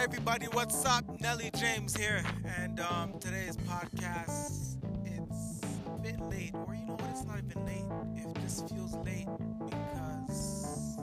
everybody, 0.00 0.46
what's 0.52 0.86
up? 0.86 1.04
Nelly 1.20 1.50
James 1.58 1.94
here, 1.94 2.22
and 2.58 2.80
um, 2.80 3.12
today's 3.20 3.58
podcast. 3.58 4.76
It's 5.04 5.62
a 5.86 5.98
bit 6.02 6.18
late, 6.20 6.54
or 6.54 6.74
you 6.74 6.86
know 6.86 6.94
what? 6.94 7.10
It's 7.10 7.24
not 7.24 7.36
even 7.38 7.66
late. 7.66 7.84
It 8.16 8.34
just 8.40 8.66
feels 8.70 8.94
late 9.04 9.28
because 9.62 10.96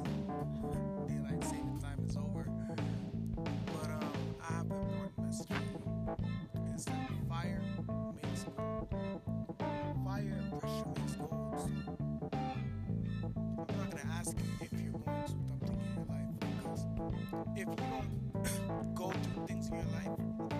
daylight 1.07 1.43
saving 1.43 1.79
time 1.79 2.03
is 2.07 2.17
over. 2.17 2.49
But 3.35 3.89
um, 3.91 4.11
I 4.41 4.53
have 4.53 4.65
an 4.65 4.71
important 4.71 5.25
message. 5.27 5.47
It's 6.73 6.85
that 6.85 7.09
fire 7.29 7.61
makes 8.15 8.45
gold. 8.57 8.87
Fire 10.05 10.37
and 10.41 10.59
pressure 10.59 10.89
makes 10.97 11.13
gold. 11.17 11.59
So 11.59 11.69
I'm 13.69 13.77
not 13.77 13.91
gonna 13.91 14.13
ask 14.13 14.35
you 14.35 14.45
if 14.59 14.81
you're 14.81 14.91
going 14.91 15.21
to 15.23 15.29
something 15.29 15.77
in 15.77 15.93
your 15.93 16.05
life 16.09 16.33
because 16.39 16.81
if 17.55 17.67
you 17.67 17.75
don't 17.75 18.26
go 18.95 19.11
through 19.11 19.47
things 19.47 19.69
in 19.69 19.75
your 19.75 19.85
life, 19.85 20.56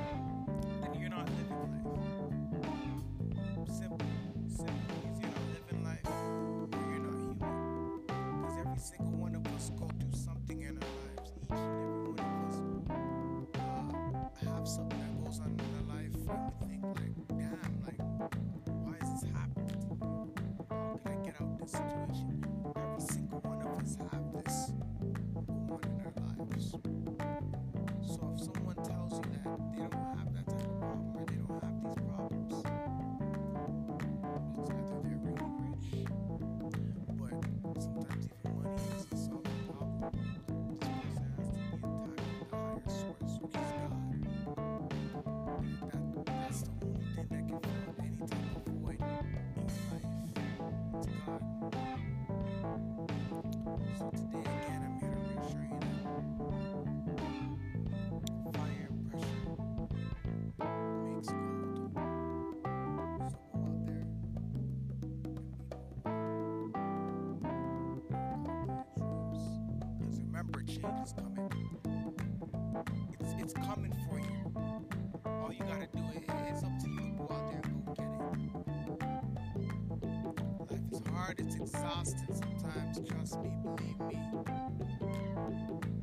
change 70.87 71.07
is 71.07 71.13
coming. 71.13 71.49
It's 73.19 73.33
it's 73.39 73.53
coming 73.53 73.93
for 74.07 74.19
you. 74.19 74.53
All 75.25 75.51
you 75.51 75.59
gotta 75.59 75.87
do 75.93 76.03
is 76.15 76.23
it's 76.49 76.63
up 76.63 76.79
to 76.83 76.89
you 76.89 76.99
to 76.99 77.11
go 77.17 77.23
out 77.31 77.51
there 77.51 77.61
and 77.65 77.85
go 77.85 77.93
get 77.93 78.07
it. 78.07 79.11
Life 80.71 80.91
is 80.91 81.07
hard, 81.07 81.39
it's 81.39 81.55
exhausting 81.55 82.33
sometimes, 82.33 82.99
trust 83.09 83.41
me, 83.41 83.51
believe 83.63 83.99
me. 83.99 85.96